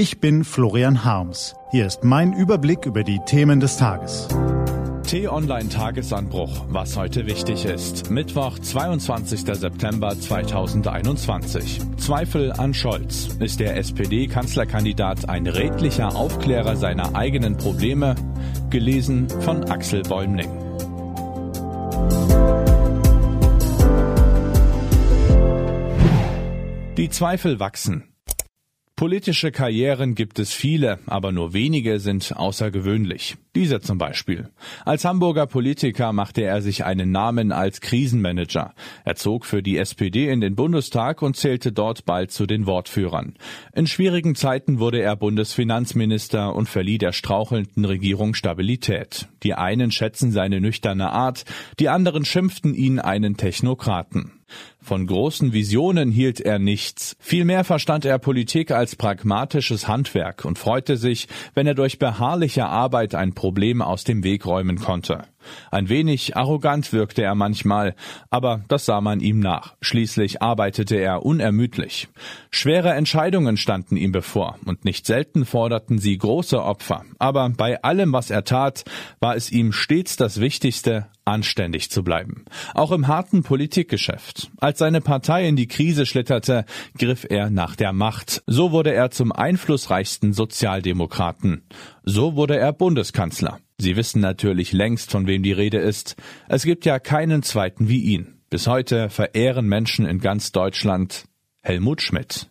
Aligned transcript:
Ich 0.00 0.18
bin 0.18 0.44
Florian 0.44 1.04
Harms. 1.04 1.54
Hier 1.72 1.84
ist 1.84 2.04
mein 2.04 2.32
Überblick 2.32 2.86
über 2.86 3.04
die 3.04 3.20
Themen 3.26 3.60
des 3.60 3.76
Tages. 3.76 4.28
T-Online 5.06 5.68
Tagesanbruch, 5.68 6.64
was 6.70 6.96
heute 6.96 7.26
wichtig 7.26 7.66
ist. 7.66 8.10
Mittwoch, 8.10 8.58
22. 8.58 9.40
September 9.40 10.18
2021. 10.18 11.80
Zweifel 11.98 12.50
an 12.52 12.72
Scholz. 12.72 13.28
Ist 13.40 13.60
der 13.60 13.76
SPD-Kanzlerkandidat 13.76 15.28
ein 15.28 15.46
redlicher 15.46 16.16
Aufklärer 16.16 16.76
seiner 16.76 17.14
eigenen 17.14 17.58
Probleme? 17.58 18.14
Gelesen 18.70 19.28
von 19.28 19.64
Axel 19.64 20.00
Bäumling. 20.02 20.48
Die 26.96 27.10
Zweifel 27.10 27.60
wachsen. 27.60 28.09
Politische 29.00 29.50
Karrieren 29.50 30.14
gibt 30.14 30.38
es 30.38 30.52
viele, 30.52 30.98
aber 31.06 31.32
nur 31.32 31.54
wenige 31.54 32.00
sind 32.00 32.36
außergewöhnlich. 32.36 33.38
Dieser 33.54 33.80
zum 33.80 33.96
Beispiel. 33.96 34.50
Als 34.84 35.06
Hamburger 35.06 35.46
Politiker 35.46 36.12
machte 36.12 36.42
er 36.42 36.60
sich 36.60 36.84
einen 36.84 37.10
Namen 37.10 37.50
als 37.50 37.80
Krisenmanager. 37.80 38.74
Er 39.06 39.16
zog 39.16 39.46
für 39.46 39.62
die 39.62 39.78
SPD 39.78 40.28
in 40.28 40.42
den 40.42 40.54
Bundestag 40.54 41.22
und 41.22 41.34
zählte 41.34 41.72
dort 41.72 42.04
bald 42.04 42.30
zu 42.30 42.44
den 42.44 42.66
Wortführern. 42.66 43.36
In 43.72 43.86
schwierigen 43.86 44.34
Zeiten 44.34 44.80
wurde 44.80 45.00
er 45.00 45.16
Bundesfinanzminister 45.16 46.54
und 46.54 46.68
verlieh 46.68 46.98
der 46.98 47.12
strauchelnden 47.12 47.86
Regierung 47.86 48.34
Stabilität. 48.34 49.28
Die 49.44 49.54
einen 49.54 49.92
schätzen 49.92 50.30
seine 50.30 50.60
nüchterne 50.60 51.10
Art, 51.10 51.46
die 51.78 51.88
anderen 51.88 52.26
schimpften 52.26 52.74
ihn 52.74 52.98
einen 52.98 53.38
Technokraten. 53.38 54.32
Von 54.82 55.06
großen 55.06 55.52
Visionen 55.52 56.10
hielt 56.10 56.40
er 56.40 56.58
nichts. 56.58 57.14
Vielmehr 57.20 57.64
verstand 57.64 58.04
er 58.04 58.18
Politik 58.18 58.70
als 58.70 58.96
pragmatisches 58.96 59.88
Handwerk 59.88 60.44
und 60.44 60.58
freute 60.58 60.96
sich, 60.96 61.28
wenn 61.54 61.66
er 61.66 61.74
durch 61.74 61.98
beharrliche 61.98 62.66
Arbeit 62.66 63.14
ein 63.14 63.34
Problem 63.34 63.82
aus 63.82 64.04
dem 64.04 64.24
Weg 64.24 64.46
räumen 64.46 64.78
konnte. 64.78 65.24
Ein 65.70 65.88
wenig 65.88 66.36
arrogant 66.36 66.92
wirkte 66.92 67.22
er 67.22 67.34
manchmal, 67.34 67.94
aber 68.30 68.62
das 68.68 68.84
sah 68.84 69.00
man 69.00 69.20
ihm 69.20 69.40
nach. 69.40 69.76
Schließlich 69.80 70.42
arbeitete 70.42 70.96
er 70.96 71.24
unermüdlich. 71.24 72.08
Schwere 72.50 72.92
Entscheidungen 72.92 73.56
standen 73.56 73.96
ihm 73.96 74.12
bevor, 74.12 74.58
und 74.64 74.84
nicht 74.84 75.06
selten 75.06 75.44
forderten 75.44 75.98
sie 75.98 76.16
große 76.16 76.62
Opfer. 76.62 77.04
Aber 77.18 77.48
bei 77.50 77.82
allem, 77.82 78.12
was 78.12 78.30
er 78.30 78.44
tat, 78.44 78.84
war 79.20 79.36
es 79.36 79.50
ihm 79.50 79.72
stets 79.72 80.16
das 80.16 80.40
Wichtigste, 80.40 81.06
anständig 81.24 81.90
zu 81.90 82.02
bleiben. 82.02 82.44
Auch 82.74 82.92
im 82.92 83.06
harten 83.06 83.42
Politikgeschäft. 83.42 84.50
Seine 84.78 85.00
Partei 85.00 85.46
in 85.46 85.56
die 85.56 85.68
Krise 85.68 86.06
schlitterte, 86.06 86.64
griff 86.98 87.26
er 87.28 87.50
nach 87.50 87.76
der 87.76 87.92
Macht. 87.92 88.42
So 88.46 88.72
wurde 88.72 88.92
er 88.92 89.10
zum 89.10 89.32
einflussreichsten 89.32 90.32
Sozialdemokraten. 90.32 91.62
So 92.02 92.36
wurde 92.36 92.58
er 92.58 92.72
Bundeskanzler. 92.72 93.60
Sie 93.78 93.96
wissen 93.96 94.20
natürlich 94.20 94.72
längst, 94.72 95.10
von 95.10 95.26
wem 95.26 95.42
die 95.42 95.52
Rede 95.52 95.78
ist. 95.78 96.16
Es 96.48 96.64
gibt 96.64 96.84
ja 96.84 96.98
keinen 96.98 97.42
zweiten 97.42 97.88
wie 97.88 98.02
ihn. 98.02 98.40
Bis 98.50 98.66
heute 98.66 99.08
verehren 99.08 99.66
Menschen 99.66 100.06
in 100.06 100.18
ganz 100.18 100.52
Deutschland 100.52 101.24
Helmut 101.62 102.02
Schmidt. 102.02 102.50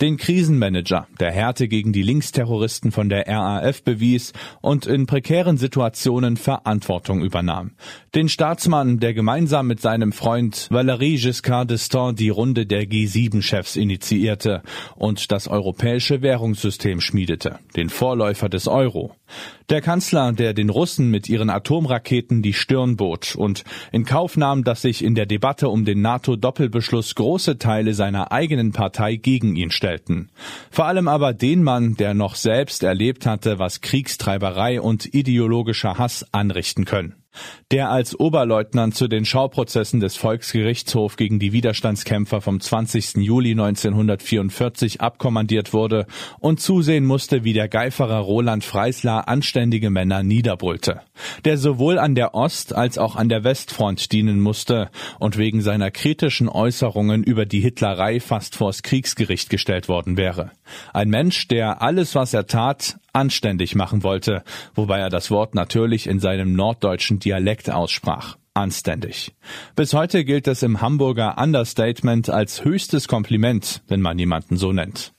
Den 0.00 0.16
Krisenmanager, 0.16 1.06
der 1.20 1.30
Härte 1.30 1.68
gegen 1.68 1.92
die 1.92 2.02
Linksterroristen 2.02 2.90
von 2.90 3.08
der 3.08 3.28
RAF 3.28 3.84
bewies 3.84 4.32
und 4.60 4.86
in 4.86 5.06
prekären 5.06 5.56
Situationen 5.56 6.36
Verantwortung 6.36 7.22
übernahm. 7.22 7.76
Den 8.12 8.28
Staatsmann, 8.28 8.98
der 8.98 9.14
gemeinsam 9.14 9.68
mit 9.68 9.80
seinem 9.80 10.10
Freund 10.10 10.68
Valéry 10.72 11.22
Giscard 11.22 11.70
d'Estaing 11.70 12.14
die 12.14 12.28
Runde 12.28 12.66
der 12.66 12.88
G7-Chefs 12.88 13.76
initiierte 13.76 14.62
und 14.96 15.30
das 15.30 15.46
europäische 15.46 16.22
Währungssystem 16.22 17.00
schmiedete, 17.00 17.60
den 17.76 17.88
Vorläufer 17.88 18.48
des 18.48 18.66
Euro. 18.66 19.14
Der 19.70 19.80
Kanzler, 19.80 20.32
der 20.32 20.52
den 20.52 20.68
Russen 20.68 21.10
mit 21.10 21.28
ihren 21.28 21.48
Atomraketen 21.48 22.42
die 22.42 22.52
Stirn 22.52 22.96
bot 22.96 23.34
und 23.34 23.64
in 23.92 24.04
Kauf 24.04 24.36
nahm, 24.36 24.62
dass 24.62 24.82
sich 24.82 25.02
in 25.02 25.14
der 25.14 25.26
Debatte 25.26 25.68
um 25.68 25.84
den 25.84 26.02
NATO-Doppelbeschluss 26.02 27.14
große 27.14 27.58
Teile 27.58 27.94
seiner 27.94 28.30
eigenen 28.30 28.72
Partei 28.72 29.16
gegen 29.16 29.56
ihn 29.56 29.70
stellten. 29.70 30.30
Vor 30.70 30.84
allem 30.84 31.08
aber 31.08 31.32
den 31.32 31.62
Mann, 31.62 31.96
der 31.96 32.14
noch 32.14 32.34
selbst 32.34 32.82
erlebt 32.82 33.24
hatte, 33.26 33.58
was 33.58 33.80
Kriegstreiberei 33.80 34.80
und 34.80 35.14
ideologischer 35.14 35.98
Hass 35.98 36.26
anrichten 36.32 36.84
können 36.84 37.23
der 37.70 37.90
als 37.90 38.18
Oberleutnant 38.18 38.94
zu 38.94 39.08
den 39.08 39.24
Schauprozessen 39.24 40.00
des 40.00 40.16
Volksgerichtshofs 40.16 41.16
gegen 41.16 41.38
die 41.38 41.52
Widerstandskämpfer 41.52 42.40
vom 42.40 42.60
20. 42.60 43.16
Juli 43.16 43.52
1944 43.52 45.00
abkommandiert 45.00 45.72
wurde 45.72 46.06
und 46.38 46.60
zusehen 46.60 47.04
musste, 47.04 47.44
wie 47.44 47.52
der 47.52 47.68
Geiferer 47.68 48.18
Roland 48.18 48.64
Freisler 48.64 49.28
anständige 49.28 49.90
Männer 49.90 50.22
niederbrüllte, 50.22 51.00
der 51.44 51.58
sowohl 51.58 51.98
an 51.98 52.14
der 52.14 52.34
Ost- 52.34 52.74
als 52.74 52.98
auch 52.98 53.16
an 53.16 53.28
der 53.28 53.44
Westfront 53.44 54.12
dienen 54.12 54.40
musste 54.40 54.90
und 55.18 55.38
wegen 55.38 55.60
seiner 55.60 55.90
kritischen 55.90 56.48
Äußerungen 56.48 57.24
über 57.24 57.46
die 57.46 57.60
Hitlerei 57.60 58.20
fast 58.20 58.56
vors 58.56 58.82
Kriegsgericht 58.82 59.50
gestellt 59.50 59.88
worden 59.88 60.16
wäre. 60.16 60.50
Ein 60.92 61.08
Mensch, 61.08 61.48
der 61.48 61.82
alles, 61.82 62.14
was 62.14 62.34
er 62.34 62.46
tat, 62.46 62.96
anständig 63.14 63.74
machen 63.74 64.02
wollte, 64.02 64.42
wobei 64.74 64.98
er 64.98 65.08
das 65.08 65.30
Wort 65.30 65.54
natürlich 65.54 66.06
in 66.06 66.20
seinem 66.20 66.54
norddeutschen 66.54 67.18
Dialekt 67.18 67.70
aussprach. 67.70 68.36
Anständig. 68.54 69.34
Bis 69.74 69.94
heute 69.94 70.24
gilt 70.24 70.46
es 70.46 70.62
im 70.62 70.80
Hamburger 70.80 71.38
Understatement 71.38 72.30
als 72.30 72.64
höchstes 72.64 73.08
Kompliment, 73.08 73.82
wenn 73.88 74.00
man 74.00 74.18
jemanden 74.18 74.56
so 74.56 74.72
nennt. 74.72 75.12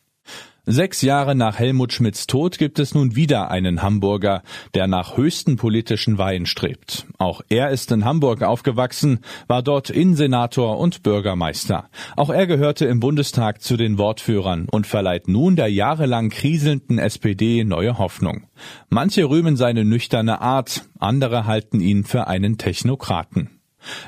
Sechs 0.68 1.04
Jahre 1.04 1.36
nach 1.36 1.60
Helmut 1.60 1.94
Schmidts 1.94 2.26
Tod 2.26 2.58
gibt 2.58 2.80
es 2.80 2.96
nun 2.96 3.16
wieder 3.16 3.52
einen 3.52 3.84
Hamburger, 3.84 4.42
der 4.74 4.88
nach 4.88 5.16
höchsten 5.16 5.58
politischen 5.58 6.18
Weihen 6.18 6.48
strebt. 6.48 7.06
Auch 7.20 7.42
er 7.50 7.70
ist 7.70 7.92
in 7.92 8.04
Hamburg 8.04 8.42
aufgewachsen, 8.42 9.20
war 9.46 9.62
dort 9.62 9.92
Innensenator 9.92 10.80
und 10.80 11.04
Bürgermeister. 11.04 11.88
Auch 12.16 12.32
er 12.32 12.48
gehörte 12.48 12.86
im 12.86 13.00
Bundestag 13.00 13.62
zu 13.62 13.78
den 13.78 14.00
Wortführern 14.00 14.68
und 14.72 14.88
verleiht 14.88 15.28
nun 15.28 15.56
der 15.56 15.68
jahrelang 15.68 16.30
kriselnden 16.30 16.98
SPD 16.98 17.64
neue 17.64 18.00
Hoffnung. 18.00 18.48
Manche 18.90 19.30
rühmen 19.30 19.58
seine 19.58 19.86
nüchterne 19.86 20.42
Art, 20.42 20.86
andere 20.98 21.46
halten 21.46 21.80
ihn 21.80 22.06
für 22.06 22.26
einen 22.26 22.58
Technokraten. 22.58 23.55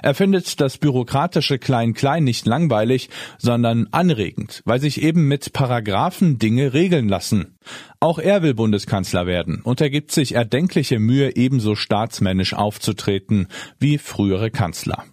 Er 0.01 0.13
findet 0.13 0.59
das 0.59 0.77
bürokratische 0.77 1.59
Klein-Klein 1.59 2.23
nicht 2.23 2.45
langweilig, 2.45 3.09
sondern 3.37 3.87
anregend, 3.91 4.61
weil 4.65 4.79
sich 4.79 5.01
eben 5.01 5.27
mit 5.27 5.53
Paragraphen 5.53 6.39
Dinge 6.39 6.73
regeln 6.73 7.07
lassen. 7.07 7.57
Auch 7.99 8.19
er 8.19 8.41
will 8.43 8.53
Bundeskanzler 8.53 9.25
werden 9.25 9.61
und 9.61 9.81
er 9.81 9.89
gibt 9.89 10.11
sich 10.11 10.35
erdenkliche 10.35 10.99
Mühe, 10.99 11.35
ebenso 11.35 11.75
staatsmännisch 11.75 12.53
aufzutreten 12.53 13.47
wie 13.79 13.97
frühere 13.97 14.51
Kanzler. 14.51 15.03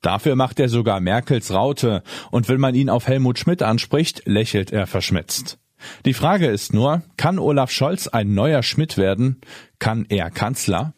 Dafür 0.00 0.36
macht 0.36 0.60
er 0.60 0.68
sogar 0.68 1.00
Merkels 1.00 1.52
Raute, 1.52 2.02
und 2.30 2.48
wenn 2.48 2.60
man 2.60 2.74
ihn 2.74 2.90
auf 2.90 3.06
Helmut 3.06 3.38
Schmidt 3.38 3.62
anspricht, 3.62 4.22
lächelt 4.26 4.70
er 4.70 4.86
verschmitzt. 4.86 5.58
Die 6.04 6.14
Frage 6.14 6.46
ist 6.46 6.72
nur, 6.72 7.02
kann 7.16 7.38
Olaf 7.38 7.70
Scholz 7.70 8.06
ein 8.06 8.34
neuer 8.34 8.62
Schmidt 8.62 8.98
werden? 8.98 9.40
Kann 9.78 10.06
er 10.08 10.30
Kanzler? 10.30 10.94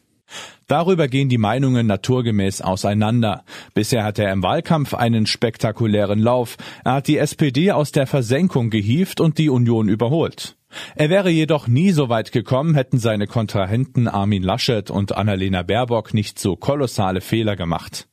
Darüber 0.66 1.08
gehen 1.08 1.28
die 1.28 1.38
Meinungen 1.38 1.86
naturgemäß 1.86 2.62
auseinander. 2.62 3.44
Bisher 3.74 4.04
hat 4.04 4.18
er 4.18 4.32
im 4.32 4.42
Wahlkampf 4.42 4.94
einen 4.94 5.26
spektakulären 5.26 6.18
Lauf. 6.18 6.56
Er 6.84 6.94
hat 6.94 7.08
die 7.08 7.18
SPD 7.18 7.72
aus 7.72 7.92
der 7.92 8.06
Versenkung 8.06 8.70
gehievt 8.70 9.20
und 9.20 9.38
die 9.38 9.50
Union 9.50 9.88
überholt. 9.88 10.56
Er 10.94 11.10
wäre 11.10 11.30
jedoch 11.30 11.68
nie 11.68 11.90
so 11.92 12.08
weit 12.08 12.32
gekommen, 12.32 12.74
hätten 12.74 12.98
seine 12.98 13.26
Kontrahenten 13.26 14.08
Armin 14.08 14.42
Laschet 14.42 14.90
und 14.90 15.16
Annalena 15.16 15.62
Baerbock 15.62 16.14
nicht 16.14 16.38
so 16.38 16.56
kolossale 16.56 17.20
Fehler 17.20 17.56
gemacht. 17.56 18.08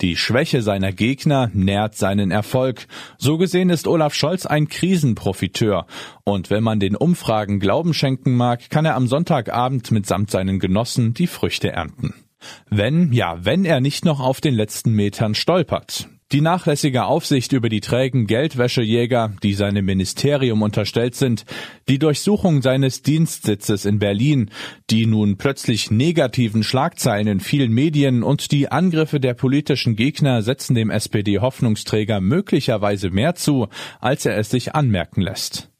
Die 0.00 0.16
Schwäche 0.16 0.62
seiner 0.62 0.92
Gegner 0.92 1.50
nährt 1.52 1.94
seinen 1.94 2.30
Erfolg. 2.30 2.86
So 3.18 3.38
gesehen 3.38 3.70
ist 3.70 3.86
Olaf 3.86 4.14
Scholz 4.14 4.46
ein 4.46 4.68
Krisenprofiteur. 4.68 5.86
Und 6.24 6.50
wenn 6.50 6.62
man 6.62 6.80
den 6.80 6.96
Umfragen 6.96 7.60
Glauben 7.60 7.94
schenken 7.94 8.34
mag, 8.34 8.68
kann 8.70 8.84
er 8.84 8.94
am 8.94 9.06
Sonntagabend 9.06 9.90
mitsamt 9.90 10.30
seinen 10.30 10.58
Genossen 10.58 11.14
die 11.14 11.26
Früchte 11.26 11.70
ernten. 11.72 12.23
Wenn, 12.70 13.12
ja, 13.12 13.38
wenn 13.44 13.64
er 13.64 13.80
nicht 13.80 14.04
noch 14.04 14.20
auf 14.20 14.40
den 14.40 14.54
letzten 14.54 14.92
Metern 14.92 15.34
stolpert. 15.34 16.08
Die 16.32 16.40
nachlässige 16.40 17.04
Aufsicht 17.04 17.52
über 17.52 17.68
die 17.68 17.80
trägen 17.80 18.26
Geldwäschejäger, 18.26 19.34
die 19.42 19.54
seinem 19.54 19.84
Ministerium 19.84 20.62
unterstellt 20.62 21.14
sind, 21.14 21.44
die 21.88 22.00
Durchsuchung 22.00 22.60
seines 22.60 23.02
Dienstsitzes 23.02 23.84
in 23.84 24.00
Berlin, 24.00 24.50
die 24.90 25.06
nun 25.06 25.36
plötzlich 25.36 25.92
negativen 25.92 26.64
Schlagzeilen 26.64 27.28
in 27.28 27.40
vielen 27.40 27.72
Medien 27.72 28.24
und 28.24 28.50
die 28.50 28.72
Angriffe 28.72 29.20
der 29.20 29.34
politischen 29.34 29.94
Gegner 29.94 30.42
setzen 30.42 30.74
dem 30.74 30.90
SPD-Hoffnungsträger 30.90 32.20
möglicherweise 32.20 33.10
mehr 33.10 33.36
zu, 33.36 33.68
als 34.00 34.26
er 34.26 34.36
es 34.36 34.50
sich 34.50 34.74
anmerken 34.74 35.20
lässt. 35.20 35.73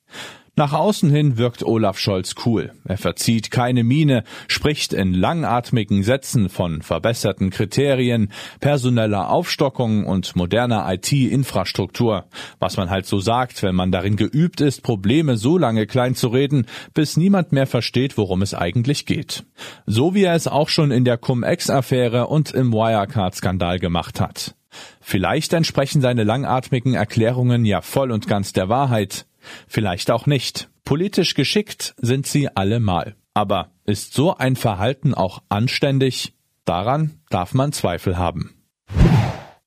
Nach 0.56 0.72
außen 0.72 1.10
hin 1.10 1.36
wirkt 1.36 1.64
Olaf 1.64 1.98
Scholz 1.98 2.36
cool. 2.46 2.72
Er 2.84 2.96
verzieht 2.96 3.50
keine 3.50 3.82
Miene, 3.82 4.22
spricht 4.46 4.92
in 4.92 5.12
langatmigen 5.12 6.04
Sätzen 6.04 6.48
von 6.48 6.80
verbesserten 6.80 7.50
Kriterien, 7.50 8.30
personeller 8.60 9.30
Aufstockung 9.30 10.04
und 10.06 10.36
moderner 10.36 10.86
IT-Infrastruktur. 10.92 12.26
Was 12.60 12.76
man 12.76 12.88
halt 12.88 13.06
so 13.06 13.18
sagt, 13.18 13.64
wenn 13.64 13.74
man 13.74 13.90
darin 13.90 14.14
geübt 14.14 14.60
ist, 14.60 14.84
Probleme 14.84 15.36
so 15.36 15.58
lange 15.58 15.88
klein 15.88 16.14
zu 16.14 16.28
reden, 16.28 16.66
bis 16.94 17.16
niemand 17.16 17.50
mehr 17.50 17.66
versteht, 17.66 18.16
worum 18.16 18.40
es 18.40 18.54
eigentlich 18.54 19.06
geht. 19.06 19.42
So 19.86 20.14
wie 20.14 20.22
er 20.22 20.36
es 20.36 20.46
auch 20.46 20.68
schon 20.68 20.92
in 20.92 21.04
der 21.04 21.18
Cum-Ex-Affäre 21.18 22.28
und 22.28 22.52
im 22.52 22.72
Wirecard-Skandal 22.72 23.80
gemacht 23.80 24.20
hat. 24.20 24.54
Vielleicht 25.00 25.52
entsprechen 25.52 26.00
seine 26.00 26.22
langatmigen 26.22 26.94
Erklärungen 26.94 27.64
ja 27.64 27.80
voll 27.80 28.12
und 28.12 28.28
ganz 28.28 28.52
der 28.52 28.68
Wahrheit. 28.68 29.26
Vielleicht 29.67 30.11
auch 30.11 30.26
nicht. 30.26 30.69
Politisch 30.85 31.35
geschickt 31.35 31.94
sind 31.99 32.26
sie 32.26 32.49
allemal. 32.55 33.17
Aber 33.35 33.70
ist 33.85 34.14
so 34.14 34.37
ein 34.37 34.56
Verhalten 34.56 35.14
auch 35.14 35.43
anständig? 35.49 36.35
Daran 36.64 37.20
darf 37.31 37.52
man 37.52 37.73
Zweifel 37.73 38.17
haben. 38.17 38.55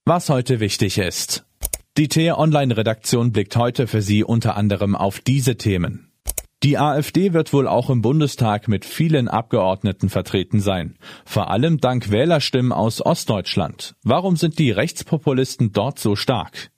Was 0.06 0.30
heute 0.30 0.60
wichtig 0.60 0.98
ist. 0.98 1.46
Die 1.98 2.08
T-Online-Redaktion 2.08 3.32
blickt 3.32 3.56
heute 3.56 3.88
für 3.88 4.02
Sie 4.02 4.24
unter 4.24 4.56
anderem 4.56 4.96
auf 4.96 5.20
diese 5.20 5.58
Themen. 5.58 6.12
Die 6.64 6.78
AfD 6.78 7.34
wird 7.34 7.54
wohl 7.54 7.68
auch 7.68 7.90
im 7.90 8.02
Bundestag 8.02 8.68
mit 8.68 8.84
vielen 8.84 9.28
Abgeordneten 9.28 10.10
vertreten 10.10 10.60
sein. 10.60 10.98
Vor 11.26 11.52
allem 11.52 11.80
dank 11.80 12.10
Wählerstimmen 12.10 12.72
aus 12.72 13.06
Ostdeutschland. 13.06 13.96
Warum 14.04 14.38
sind 14.38 14.58
die 14.58 14.72
Rechtspopulisten 14.72 15.72
dort 15.72 16.00
so 16.00 16.16
stark? 16.16 16.72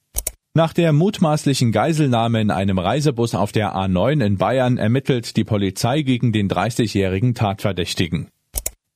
Nach 0.55 0.73
der 0.73 0.93
mutmaßlichen 0.93 1.71
Geiselnahme 1.71 2.41
in 2.41 2.49
einem 2.49 2.79
Reisebus 2.79 3.35
auf 3.35 3.51
der 3.51 3.75
A9 3.75 4.25
in 4.25 4.37
Bayern 4.37 4.77
ermittelt 4.77 5.37
die 5.37 5.43
Polizei 5.43 6.01
gegen 6.01 6.31
den 6.31 6.49
30-jährigen 6.49 7.35
Tatverdächtigen. 7.35 8.29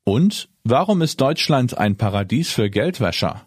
Und 0.04 0.50
warum 0.64 1.02
ist 1.02 1.22
Deutschland 1.22 1.78
ein 1.78 1.96
Paradies 1.96 2.52
für 2.52 2.70
Geldwäscher? 2.70 3.44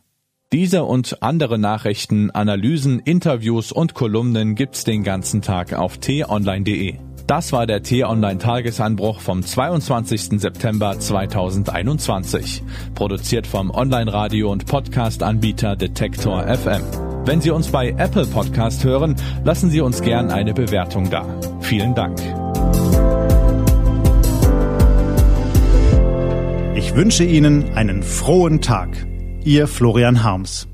Diese 0.53 0.85
und 0.85 1.23
andere 1.25 1.59
Nachrichten, 1.59 2.31
Analysen, 2.31 3.01
Interviews 3.01 3.73
und 3.73 3.95
Kolumnen 3.95 4.55
gibt's 4.55 4.85
den 4.85 5.03
ganzen 5.03 5.43
Tag 5.43 5.73
auf 5.75 5.99
t-online.de. 5.99 6.95
Das 7.27 7.53
war 7.53 7.67
der 7.67 7.83
T-Online 7.83 8.39
Tagesanbruch 8.39 9.19
vom 9.19 9.43
22. 9.43 10.41
September 10.41 10.97
2021. 10.97 12.63
Produziert 12.95 13.49
vom 13.49 13.73
Online-Radio 13.73 14.53
und 14.53 14.67
Podcast-Anbieter 14.67 15.75
Detektor 15.75 16.45
FM. 16.47 17.06
Wenn 17.27 17.41
Sie 17.41 17.51
uns 17.51 17.73
bei 17.73 17.89
Apple 17.89 18.25
Podcast 18.25 18.85
hören, 18.85 19.17
lassen 19.43 19.69
Sie 19.69 19.81
uns 19.81 20.01
gern 20.01 20.31
eine 20.31 20.55
Bewertung 20.55 21.11
da. 21.11 21.27
Vielen 21.59 21.93
Dank. 21.93 22.21
Ich 26.77 26.95
wünsche 26.95 27.25
Ihnen 27.25 27.75
einen 27.75 28.05
frohen 28.05 28.61
Tag. 28.61 29.05
Ihr 29.43 29.67
Florian 29.67 30.23
Harms. 30.23 30.69